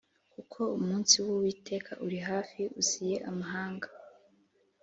Kuko 0.33 0.59
umunsi 0.77 1.15
w 1.25 1.27
Uwiteka 1.35 1.91
uri 2.05 2.19
hafi 2.29 2.61
uziye 2.81 3.17
amahanga 3.29 3.87